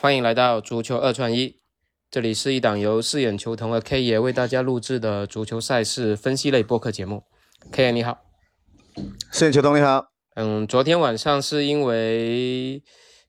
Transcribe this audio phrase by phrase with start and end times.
[0.00, 1.56] 欢迎来到足球二串一，
[2.08, 7.24] 这里是一档由四眼球童和 K 爷为大家录制的足球赛事分析类播客节目。
[7.72, 8.18] K 爷你好，
[9.32, 10.04] 四眼球童你好。
[10.36, 12.80] 嗯，昨天晚上是因为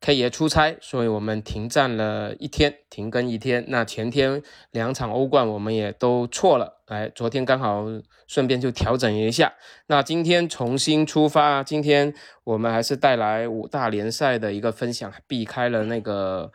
[0.00, 3.66] K 爷出差，所以我们停战了一天，停更一天。
[3.68, 7.86] 那前天两场欧冠我们也都错了，哎，昨天刚好
[8.26, 9.52] 顺便就调整一下。
[9.86, 12.12] 那今天重新出发，今天
[12.44, 16.52] 我们还是带来五大联赛的一个分享，避开了那个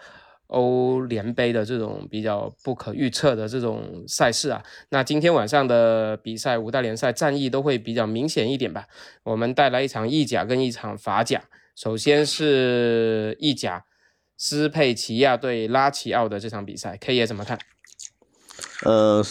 [0.47, 4.61] 欧联杯的这种比较不可预测的这种赛事啊。
[4.89, 8.85] 那今天晚上的比赛，五大联赛战役都会比较明显一点吧。
[9.23, 11.41] 我们带来一场意甲跟一场法甲。
[11.75, 13.85] 首先是意甲
[14.37, 17.57] 斯佩齐亚对拉齐奥的这场比赛，K 爷怎么看？
[18.83, 19.23] 呃，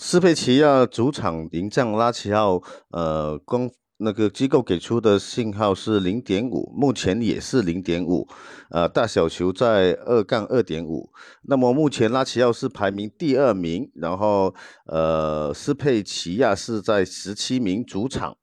[0.00, 2.62] 斯佩齐亚主场迎战拉齐奥，
[2.92, 8.28] 呃，光那个机构给出的信号是零点五，目前也是零点五，
[8.70, 11.10] 呃，大小球在二杠二点五。
[11.42, 14.54] 那么目前拉齐奥是排名第二名，然后
[14.86, 18.36] 呃，斯佩齐亚是在十七名主场。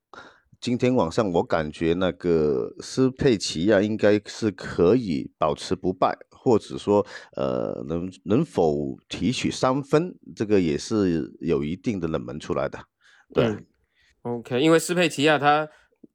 [0.60, 12.78] 今天晚上我感觉那个斯佩齐亚应该是可以保持不败，或者说呃能能否提取三分，这个也是有一定的冷门出来的。
[13.34, 13.56] 对
[14.22, 15.68] ，OK，因为斯佩齐亚他。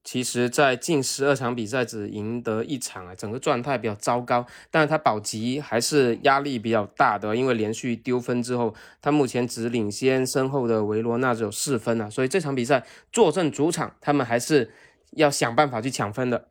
[0.03, 4.43] 其实，在近十二场比赛只赢得一场啊，整个状态比较糟糕。
[4.71, 12.09] 但是他保级还是压力比较大的，因为连续丢分之后，他目前只领先身后的维罗纳只有四分啊。
[12.09, 14.71] 所以这场比赛坐镇主场，他们还是
[15.11, 16.49] 要想办法去抢分的。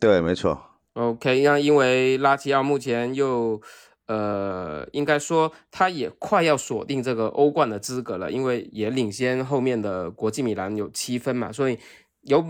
[0.00, 0.73] 对，没错。
[0.94, 3.60] OK，那因为拉齐奥目前又，
[4.06, 11.78] 呃，应该说他也快要锁定这个欧冠的资格了，因为也领先后面的国际米兰有七分嘛，所以。
[12.26, 12.42] 有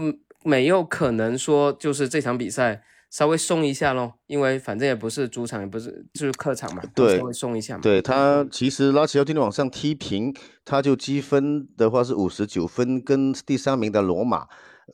[0.45, 2.85] 没有可能说，就是这场比赛
[3.15, 4.13] 稍微松一下咯？
[4.27, 7.81] 因为反正也不是主场，也不是就是客场嘛，对，稍微松一下嘛。
[7.81, 10.35] 对他，其实拉齐奥今天往上踢平，
[10.65, 14.49] 他就积分的话是五十九分，跟第三名的罗马，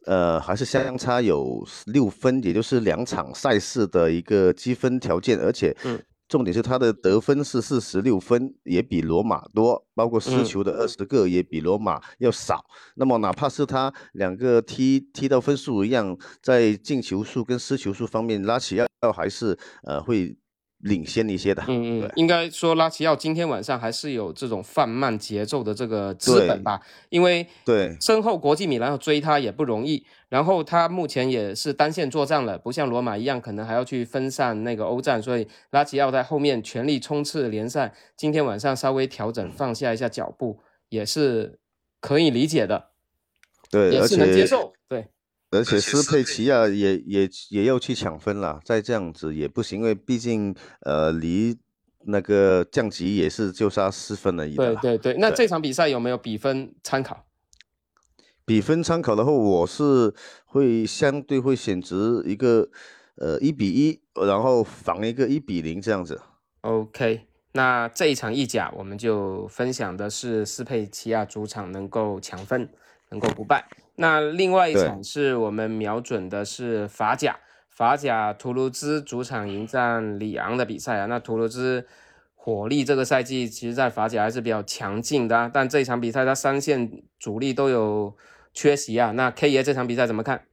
[0.04, 5.98] 呃，还是相差有六分，也就是两场赛事的一个积分条件，而且，嗯。
[6.30, 12.64] 重点是他的得分是四十六分，也比罗马多，包括失球的二十个也比罗马要少。
[12.94, 20.36] 那么哪怕是他两个踢踢到分数一样，在进球数跟失球数方面，拉齐奥还是呃会。
[20.80, 26.80] 领先一些的，嗯嗯，应该说拉齐奥今天晚上还是有这种放慢节奏的这个资本吧，
[27.10, 27.96] 因为对。
[28.00, 41.58] 身后国际米兰要追他也不容易，然后他目前也是单线作战了，不像罗马一样可能还要去分散那个欧战，所以拉齐奥在后面全力冲刺联赛，今天晚上稍微调整放下一下脚步也是
[42.00, 42.91] 可以理解的，
[43.70, 45.08] 对，也是能接受，对。
[45.50, 51.58] 而且斯佩齐亚也也也要去抢分了，再这样子也不行，因为毕竟呃离
[52.06, 54.54] 那个降级也是就差四分而已。
[54.54, 57.26] 对对对，那这场比赛有没有比分参考？
[58.44, 62.68] 比分参考的话，我是会相对会选择一个
[63.16, 66.20] 呃一比一，然后防一个一比零这样子。
[66.62, 72.68] OK，那这一场意甲我们就分享的是斯佩齐亚主场能够抢分，
[73.10, 73.69] 能够不败。
[73.97, 77.38] 那另外一场是我们瞄准的是法甲，
[77.69, 81.06] 法甲图卢兹主场迎战里昂的比赛啊。
[81.06, 81.87] 那图卢兹
[82.34, 88.16] 火力这个赛季其实在法甲还是比较强劲的，但这场比赛他三线主力都有
[88.54, 89.10] 缺席啊。
[89.10, 90.44] 那 K 爷这场比赛怎么看？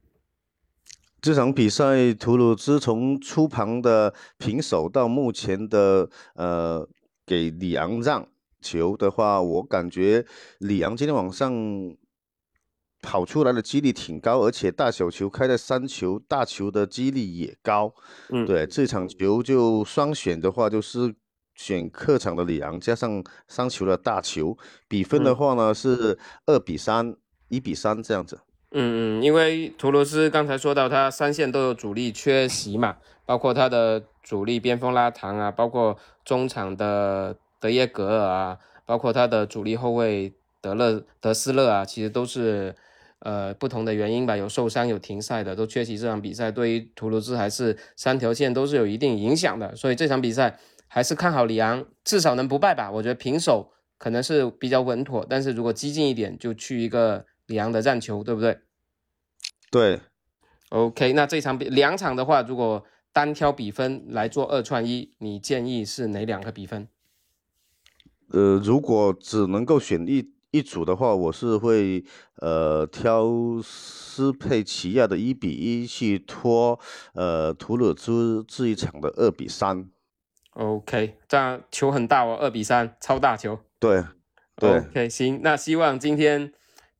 [1.22, 6.86] 这场比赛图卢兹从出盘的平手到目前的呃
[7.24, 8.28] 给里昂让
[8.60, 10.26] 球的话，我感觉
[10.58, 11.50] 里昂今天晚上。
[13.00, 17.94] 跑出来的几率挺高，而且大小球开在三球，大球的几率也高。
[18.30, 21.14] 嗯，对，这场球就双选的话，就是
[21.54, 24.58] 选客场的里昂加上三球的大球。
[24.88, 27.14] 比分的话呢是二比三、
[27.48, 28.40] 一比三这样子。
[28.72, 42.74] 嗯嗯，因为图罗斯刚才说到他三线都有主力缺席嘛，包括他的主力边锋拉唐啊，包括中场的德耶格尔啊，包括他的主力后卫德勒德斯勒啊，其实都是。
[43.20, 50.56] 呃，不同的原因吧，有受伤，有停赛的，都缺席这场比赛，对于图卢兹还是三条线都是有一定影响的，所以这场比赛
[50.86, 52.90] 还是看好里昂，至少能不败吧。
[52.92, 58.60] 我觉得平手可能是比较稳妥，但是如果激进一点，就去一个里昂的战球，对不对？
[59.70, 60.00] 对
[60.68, 66.86] ，OK，那这场比两场的话，如果单挑比分来做二串一，你建议是哪两个比分？
[68.30, 70.37] 呃，如果只能够选一。
[70.50, 72.04] 一组的话，我是会
[72.40, 73.26] 呃挑
[73.62, 76.78] 斯佩齐亚的一比一去拖
[77.12, 79.90] 呃图鲁兹这一场的二比三。
[80.54, 83.58] OK，这样球很大哦，二比三，超大球。
[83.78, 84.02] 对
[84.56, 86.52] 对，OK，行，那希望今天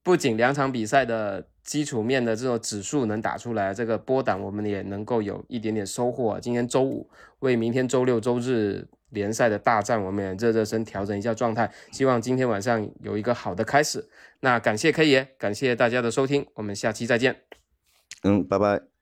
[0.02, 6.38] 不仅两场比赛的基础面的这种指数能打出来，这个波档我们也能够有一点点收获。
[6.38, 7.10] 今天周五，
[7.40, 11.70] 为明天周六周日联赛的大战，我们也热热身，调整一下状态。
[11.92, 14.08] 希望今天晚上有一个好的开始。
[14.40, 17.42] 那感谢 K 爷，感谢大家的收听，我们下期再见。
[18.22, 18.97] 嗯，拜拜。